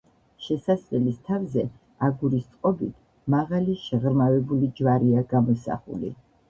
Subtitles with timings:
[0.43, 1.65] შესასვლელის თავზე,
[2.09, 2.97] აგურის წყობით
[3.37, 6.17] მაღალი, შეღრმავებული ჯვარია გამოსახული.